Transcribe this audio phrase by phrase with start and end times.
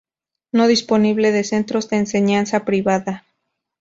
[0.51, 3.23] No dispone de centros de enseñanza privada.